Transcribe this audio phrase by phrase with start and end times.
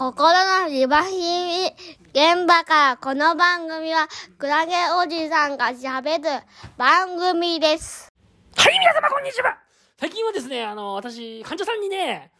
[0.00, 0.32] 心
[0.62, 1.66] のリバヒミ
[2.14, 6.42] 現場からこの番組はクラゲおじさんが喋る
[6.78, 8.08] 番組です。
[8.56, 9.58] はい、皆様こんにちは
[9.98, 12.30] 最近はですね、あの、私、患者さんにね、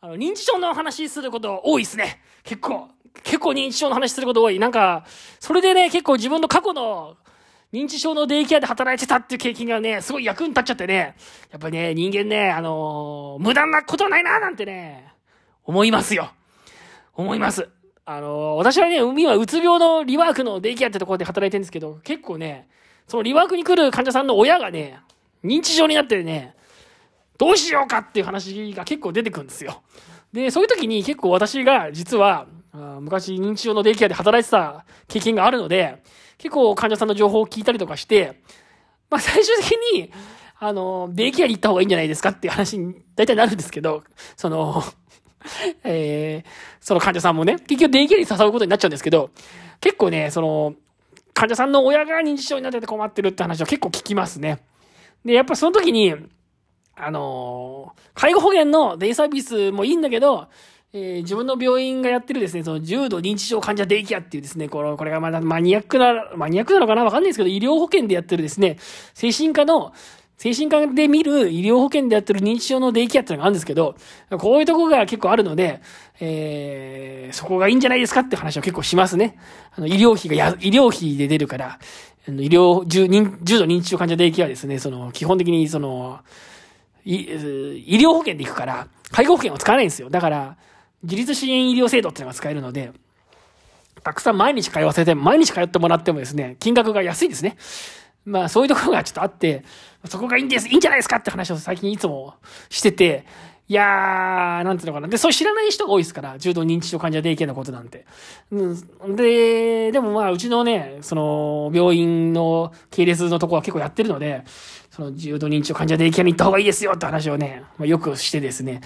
[0.00, 2.22] あの、認知症の話すること多いですね。
[2.44, 2.88] 結構、
[3.22, 4.58] 結構認知症の話すること多い。
[4.58, 5.04] なんか、
[5.38, 7.18] それでね、結構自分の過去の
[7.74, 11.14] 認知症のデイケアで働いてたっていう経験がね、すごい役に立っちゃってね、
[11.50, 15.12] やっぱりね、人間ね、あの無駄なことはないななんてね、
[15.62, 16.30] 思いますよ。
[17.16, 17.68] 思います。
[18.04, 22.68] あの私はね、今、うつ病のリワークのデイケアってところで働いてるんですけど、結構ね、
[23.08, 25.00] そのリワークに来る患者さんの親がね、
[25.42, 26.54] 認知症になってね、
[27.38, 29.82] どうしようかっていう話が結構出てくるんですよ。
[30.32, 32.46] で、そういう時に結構私が実は、
[33.00, 36.02] 昔認知症のデイケアで働いてた経験があるので、
[36.38, 38.42] 結構患者さんの情報を聞いたりとかして、
[39.10, 40.12] まあ最終的に、
[40.58, 44.04] あの、デイケアに行った方がいいんじゃないですかっていう話に大体なるんですけど、
[44.36, 44.82] その、
[45.84, 46.50] えー、
[46.80, 49.30] その患者さんもね、結局デイケアに誘うことになっちゃうんですけど、
[49.80, 50.74] 結構ね、その、
[51.34, 54.58] 患者さんの親が認知症になってて困ってるって話は結構聞きますね。
[55.24, 56.14] で、やっぱその時に、
[56.94, 60.48] あのー介護保険のデイサービスもいいんだけど、
[60.94, 68.78] えー自分の病院がやってるですね、その重度認知症患者デイケアっていうですね、この、これがまだマニアックな、マニアックなのかなわかんないですけど、医療保険でやってるですね、
[69.12, 69.92] 精神科の、
[70.36, 73.96] 精神科で見る医療保険でやってる認知症のデイケアっていうのがあるんですけど、
[74.38, 75.80] こういうとこが結構あるので、
[76.20, 79.38] えー、そこがいいんじゃないですかって話を結構しますね。
[79.74, 81.78] あの、医療費がや、医療費で出るから、
[82.28, 86.20] あの医療、重重度認知症患者デイケアはですね、その、基本的にその、
[87.04, 90.10] 医療保険で行くから、介護保険を使わないんですよ。
[90.10, 90.56] だから、
[91.02, 92.92] 自立支援医療制度っていうのが使えるので、
[94.02, 97.56] たくさん毎日通わせて、毎日通ってもらってもですね、金額が安いですね。
[98.26, 99.64] まあそういうところがちょっとあって、
[100.04, 102.34] そこがいいんです、いいんじゃないですかって話を最近いつも
[102.68, 103.24] してて、
[103.68, 105.08] いやー、なんていうのかな。
[105.08, 108.04] で、そう知らない人が多いですから、重度認知症患者デイケアのことなんて。
[108.52, 108.76] う
[109.08, 114.44] ん、で、でもまあ、うちのね、その、病院の系列のとこは結構やってるので、
[114.90, 118.80] その重度認知症患者デイケアに行った方がいいですよって話をね、まあ、よくしてですね。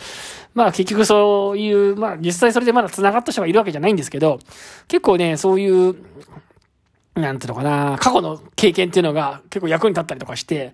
[0.55, 4.41] まあ結局そういう、まあ実際それでまだ繋がった人がいるわけじゃないんですけど、
[4.89, 5.95] 結構ね、そういう、
[7.15, 10.73] なんていうのかな、過去の経験っていうのが結構役に立ったりとかして、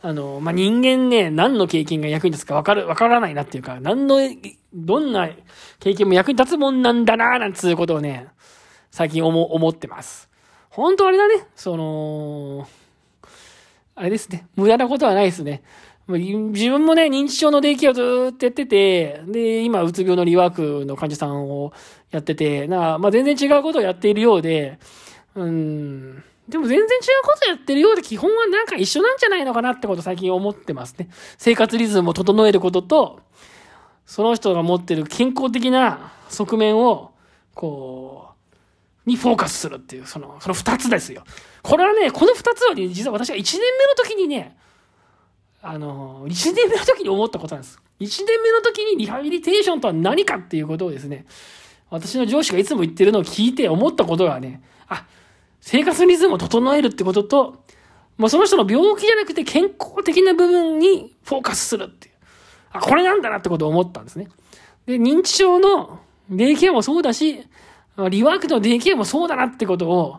[0.00, 4.18] あの、まあ、人間ね、何の経験が役に立つかわかる、わからないなっていうか、何の、
[4.72, 5.28] どんな
[5.80, 8.28] 経験も役に立つもんなんだななんつうことをね、
[8.90, 10.28] 最近思、思ってます。
[10.70, 12.68] 本当あれだね、その、
[13.96, 15.62] あれですね、無駄なことはないですね。
[16.06, 21.72] 自分もね、認知症のデイケアをずっとやってて、で、今、うつ病のリワークの患者さんを
[22.10, 24.78] やってて、な、まあ、全然違うことをやっているようで、
[25.38, 26.24] うん。
[26.48, 26.86] でも全然違う
[27.24, 31.08] ことやってるようで基本はなんか一緒なんじゃないのかなってこと最近思ってますね。
[31.36, 33.20] 生活リズムを整えることと、
[34.06, 37.12] その人が持ってる健康的な側面を、
[37.54, 38.30] こ
[39.06, 41.24] う、にフォーカスするっていう、その、その二つですよ。
[41.62, 44.56] これはね、この二つはね、実は私が一年目の時にね、
[45.60, 47.78] あの、一年目の時に思ったことなんです。
[47.98, 51.26] 一年目の時にリハビリテーションとは何かっていうことをですね、
[51.90, 55.06] 私の上司がいつも言ってるのを聞いて思ったことがね、あ、
[55.60, 57.64] 生活リズムを整えるってことと、
[58.16, 62.14] まあ、その人の病気じゃなくて健康的な部分にフォーカスするっていう。
[62.72, 64.28] あ、これなんだなってことを思ったんですね。
[64.86, 67.46] で、認知症のデイケアもそうだし、
[68.10, 70.16] リワークのデイケアもそうだなってことを、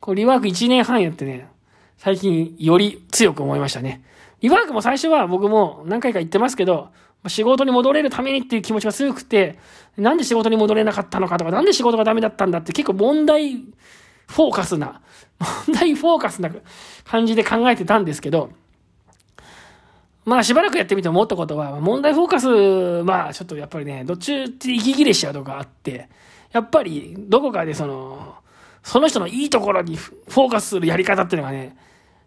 [0.00, 1.48] こうリワーク1年半やってね、
[1.96, 4.02] 最近より強く思いましたね。
[4.40, 6.88] リワークも最初は僕も何回か言ってますけど、
[7.28, 9.58] 仕事に戻れるためにっていう気持ちが強くて、
[9.96, 13.64] なんで仕事に戻れなかったのかとか、なんで仕事がダメだったんだって結構問題
[14.26, 15.00] フォーカスな、
[15.66, 16.50] 問題フォーカスな
[17.04, 18.50] 感じで考えてたんですけど、
[20.24, 26.08] まあしばらくやってみて思ったことは、問題フォーカス、まあちょっとやっぱりね、どっちって息切れしちゃうとこがあって、
[26.52, 28.36] やっぱりどこかでその、
[28.82, 31.76] その人のいいところにフォーカスするやり方っていうのがね、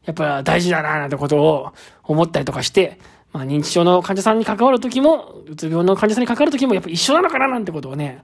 [0.05, 2.99] やっぱ大事だななんてことを思ったりとかして、
[3.33, 8.23] まあ認知症の患者さんに関わるときも、うつ病の患者さんに関わるときもやっぱ一緒なのかななんてことをね、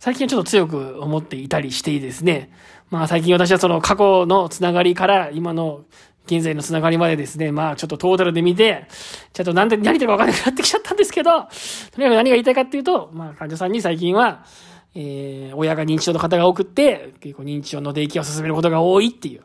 [0.00, 2.50] 最近はちょっと強く思っていたりしてですね、
[2.88, 5.84] まあ最近私はその過去のつながりから今の
[6.24, 8.86] 現在のつながりまでですね、まあちょっとトータルで見て、
[9.34, 14.46] ちょっとなんで、何言ってるか分からなくなってきちゃったんですけど、とにかく何が言いたいかっていうと、まあ患者さんに最近は、
[14.94, 19.42] えー、親が認知症の方が多くって、結構認知症の定期を進めることが多いっていう、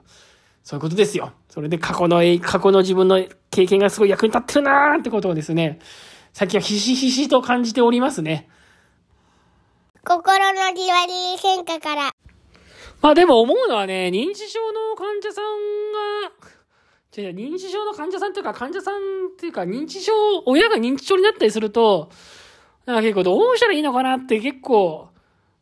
[0.64, 1.34] そういうことですよ。
[1.50, 3.22] それで過去の、過去の自分の
[3.52, 5.80] 経験がすごい役に立ってるなーってことをですね、
[6.32, 8.48] 最近はひしひしと感じておりますね。
[10.06, 12.12] 心のリバリー変化から。
[13.02, 15.46] まあでも思うのはね、認知症の患者さん
[16.22, 16.32] が、
[17.18, 19.00] 違う違う認知症の患者さんっていうか、患者さんっ
[19.38, 20.14] ていうか、認知症、
[20.46, 22.12] 親が認知症になったりすると、
[22.86, 25.10] なんか結構どうしたらいいのかなって結構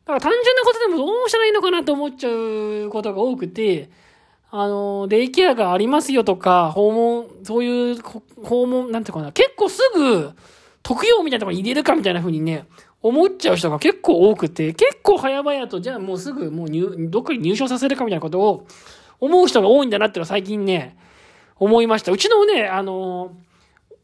[0.04, 3.88] だから単純なことでもどうしたらいいのかなと思っちゃうことが多くて、
[4.50, 8.02] あの、デイケアがありますよとか、訪問、そういう、
[8.42, 10.32] 訪問、なんていうかな、結構すぐ、
[10.82, 12.66] 特養みたいなところに入れるかみたいな風にね、
[13.04, 18.66] 思っちゃう人が結構多くて、結構早々と、じゃあもうすぐもう入、どっかに入所させるかみたいなことを
[19.20, 20.96] 思う人が多いんだなっていうのは最近ね、
[21.56, 22.12] 思いました。
[22.12, 23.32] うちのね、あの、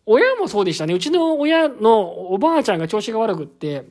[0.05, 0.93] 親もそうでしたね。
[0.93, 3.87] うちの親のおばあちゃんが調子が悪くって、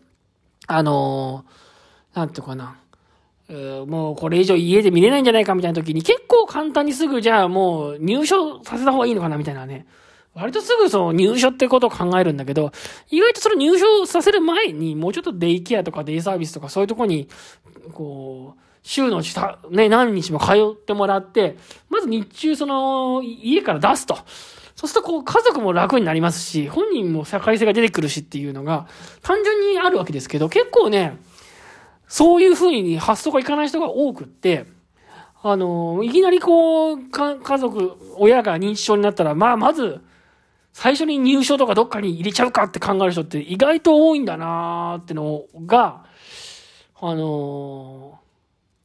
[0.68, 1.44] あの、
[2.14, 2.78] なんていうかな。
[3.88, 9.88] もうこれ以上家で見れないんじゃないかみたいな時に結構簡単にすぐじゃあもう入所させた方がいいのかなみたいなね。
[10.40, 12.72] 割とすぐその入所ってことを考えるんだけど、
[13.10, 17.28] 意外とその入所させる前にもうちょっとデイケアとかデイサービスとかそういうとこに、
[17.94, 21.58] こう、週の下、ね、何日も通ってもらって、
[21.90, 24.18] まず日中その家から出すと。
[24.76, 28.88] そうするとこう家族も楽になりますし、本人も社会性が出てくるしっていうのが
[29.22, 31.18] 単純にあるわけですけど、結構ね、
[32.08, 34.66] そういうふうに発想がいかない人が多くって、
[35.42, 40.02] あの、いきなりこう、家族、親が認知症になったら、まあ、まず、
[40.74, 46.06] 最初に入所とかどっかに入れちゃうかって考える人って意外と多いんだなーってのが、
[47.02, 48.20] あの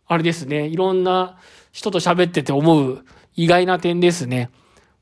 [0.08, 1.38] ー、あれですね、いろんな
[1.72, 3.04] 人と喋ってて思う
[3.36, 4.50] 意外な点ですね。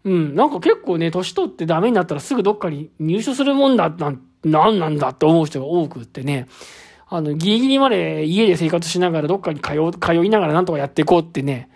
[0.04, 6.48] うん、なんか結構ね、年取ってダメになったらすぐどっかに入所するもんだ、なん、なんなんだって思う人が多くってね、
[7.08, 11.68] あの、ギリギリまで家で生活しながらどっかに通、通いながらなんとかやっていこうってね、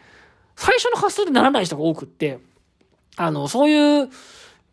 [0.57, 2.39] 最初の発想でならない人が多くって、
[3.17, 4.09] あの、そういう、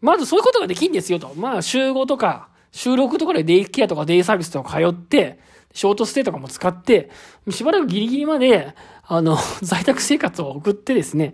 [0.03, 1.33] まずそういうことができんですよと。
[1.35, 5.39] まあ、週5とか、収録とかでデイケアとかデイサービスとか通って、
[5.73, 7.09] ショートステイとかも使って、
[7.49, 8.75] しばらくギリギリまで、
[9.07, 11.33] あの、 在宅生活を送ってですね、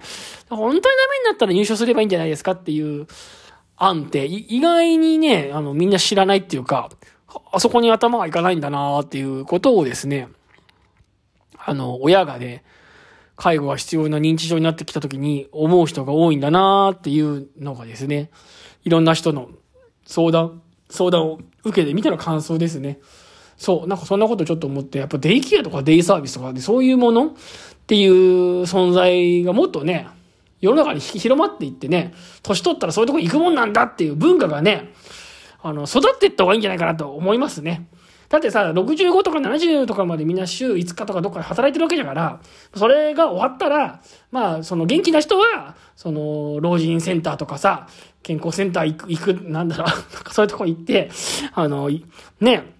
[0.49, 3.07] 本当にダメになったら入所すればいいんじゃないですかっていう
[3.75, 6.91] 案って、意外にね、あの、みんな知らないっていうか、
[7.51, 10.29] あそこに頭がいかないんだなっていうことをですね、
[11.57, 12.63] あの、親がね、
[13.39, 18.31] 介護が必要な認知症になってきた時に思う人が多いんだなーっていうのがですね、
[18.83, 19.49] いろんな人の
[20.05, 22.99] 相談、相談を受けてみての感想ですね。
[23.55, 27.31] そう、なんかそんなことちょっと思って、やっぱデイケアとかデイサービスとかでそういうものっ
[27.87, 30.07] ていう存在がもっとね、
[30.59, 32.13] 世の中に広まっていってね、
[32.43, 34.93] 年取ったらそういうとこ行くもんなんだっていう文化がね、
[35.61, 37.87] あの、育っていった方がいいんじゃないかなと思いますね。
[38.29, 42.39] だってさ、65とか70とかまでみんな週5日とかどっかで働いてるわけだから、
[42.75, 47.87] それが終わったら、まあ、その元気な人は、その、老人センターとかさ、
[48.21, 49.87] 健康センター行く、行く、なんだろう、
[50.31, 51.09] そういうとこ行って、
[51.53, 51.89] あの、
[52.39, 52.78] ね、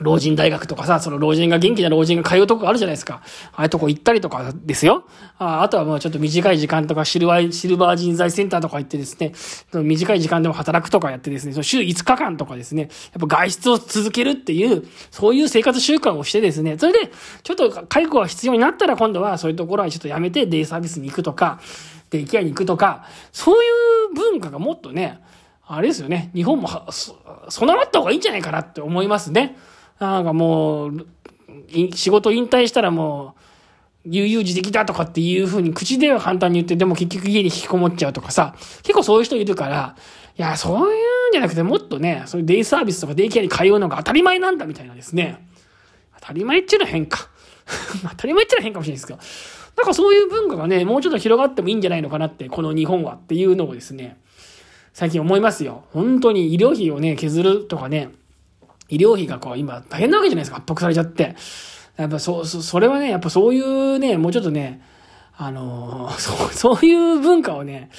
[0.00, 3.22] 老人大学とかさ、その老人が元気な老人が通うとこあるじゃないですか。
[3.52, 5.04] ああいうとこ行ったりとかですよ。
[5.38, 9.32] ああとはもうちょっと短い時間とかシルバー、シルバー人材センターとか行ってですね、
[9.72, 12.88] 短い時間でも働くとかやってですね、その週5日間とかですね、や
[13.24, 17.10] っぱ外出を続けるっていう、そういう生活習慣をしてですね、それで、
[17.42, 21.60] ちょっと介護が必要になったら今度はそういうところはちょっとやめてデイサービスに行くとか、
[22.10, 23.66] デイケアに行くとか、そうい
[24.12, 25.20] う文化がもっとね、
[25.66, 26.68] あれですよね、日本も
[27.48, 29.56] 備わった方がいいんじゃないかなって思いますね。
[30.00, 31.06] なんかもう、
[31.94, 33.40] 仕事引退したらもう、
[34.06, 39.94] 悠々自適だとかっていうふうに口では簡単に言って、でも結局家に引きこもっちゃうとかさ、結構そういう人いるから、
[40.38, 45.46] いや、そういうんじゃなくてもっとね、そういうデイサービスとかデイケアに通うのが当たり前なんだみたいなですね。
[46.20, 47.28] 当たり前っていうのは変か。
[48.08, 49.18] 当たり前っていうのは変かもしれないですけど。
[49.76, 54.18] なんかそういう文化がね、もうちょっと広がってもいいんじゃないのかなって、この日本はっていうのをですね、
[54.94, 55.84] 最近思いますよ。
[55.92, 58.10] 本当に医療費をね、削るとかね、
[58.90, 61.36] 医療費がこう今大変なわけじゃないですか、圧迫されちゃって。
[61.96, 64.82] やっぱそう、それはね、やっぱそういうね、もうちょっとね、
[65.36, 67.90] あのー、 そう、そういう文化をね、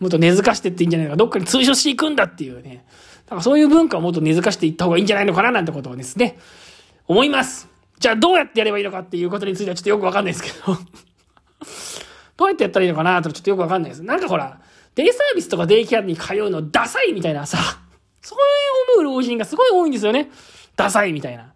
[0.00, 2.84] もっと根付かしてっていいんじゃないか、どっかに通所していくんだっていうね、
[3.26, 6.38] だからそういう文化をもっと根付かしていった方がいいんじゃないのかななんてことをですね、
[7.06, 7.68] 思います。
[7.98, 10.74] じゃあどうやってやればいいのかっていうことについてはちょっとよくわかんないですけど
[12.36, 14.02] どうやってやったらいいのかなとちょっとよくわかんないです。
[14.02, 14.60] なんかほら、
[14.94, 17.58] デイサービスとかデイキャアに通うのダサいみたいなさ、
[18.22, 18.38] そう
[18.96, 20.30] いう思う老人がすごい多いんですよね。
[20.76, 21.52] ダサいみたいな。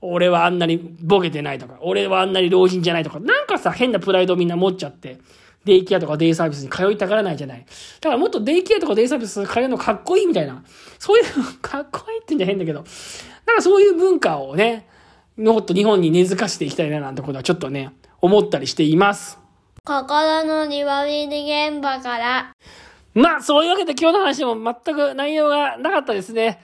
[0.00, 5.18] 俺はあんなにボケてないとか、俺はあんなに老人じゃないとか、なんかさ、変なプライドをみんな持っちゃって、
[5.64, 7.66] デイケアとかデイサービスに通いたがらないじゃない。
[8.00, 10.62] だからもっとデイケアとかデイサービス通うのかっこいいみたいな。
[10.98, 11.24] そういう、
[11.60, 12.84] かっこいいってんじゃ変だけど、
[13.46, 14.86] なんかそういう文化をね、
[15.36, 19.38] もっと日本に根付かしていきたいななんてことはちょっとね、思ったりしています。
[19.84, 22.52] 心の庭見り現場から。
[23.16, 26.60] まあ、そういうわけで今日の話も全く内容がなかったですね。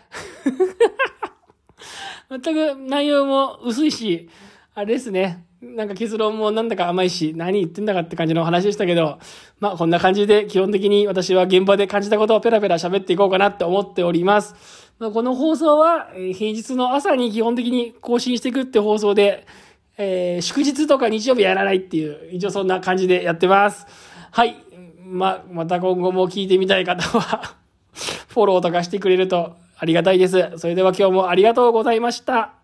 [2.30, 4.28] 全く内容も薄いし、
[4.74, 5.46] あれですね。
[5.62, 9.18] なんか結論もなんだか甘いし、何言ってんだかって感じの話でしたけど、
[9.60, 14.54] まあこんな感じで基本的に私は現場で感じたことをペラペラ喋っていこうかなって思っております。
[14.98, 19.46] まあ、この放送は平日の朝に基本的に更新していくって放送で
[19.98, 23.86] えー、祝日とか日曜日やらないっていう、一応そんな感じでやってます。
[24.30, 24.56] はい。
[25.12, 27.54] ま、また今後も聞いてみたい方は、
[28.28, 30.52] フォローとかしてくれるとありがたいです。
[30.56, 32.54] それでは今日もありがとうございました。